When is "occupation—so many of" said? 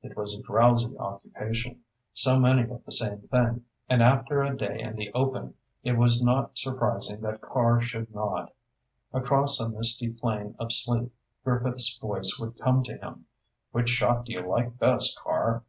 0.96-2.84